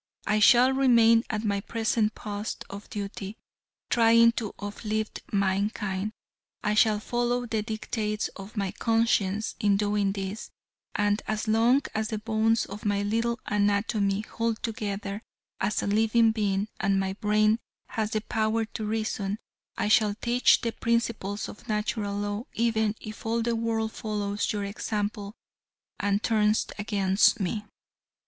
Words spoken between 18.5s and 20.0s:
to reason, I